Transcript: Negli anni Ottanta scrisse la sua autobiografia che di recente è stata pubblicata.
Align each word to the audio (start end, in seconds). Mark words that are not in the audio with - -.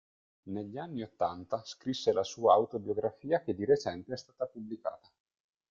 Negli 0.47 0.79
anni 0.79 1.03
Ottanta 1.03 1.61
scrisse 1.63 2.11
la 2.11 2.23
sua 2.23 2.53
autobiografia 2.53 3.43
che 3.43 3.53
di 3.53 3.65
recente 3.65 4.13
è 4.13 4.17
stata 4.17 4.47
pubblicata. 4.47 5.07